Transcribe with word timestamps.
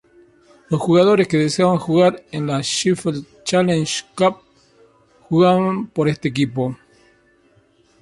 Los 0.71 0.81
jugadores 0.81 1.27
que 1.27 1.37
deseaban 1.37 1.77
jugar 1.77 2.23
en 2.31 2.47
la 2.47 2.59
Sheffield 2.63 3.43
Challenge 3.43 4.03
Cup 4.17 4.37
jugaban 5.29 5.89
por 5.89 6.09
este 6.09 6.29
equipo. 6.29 6.75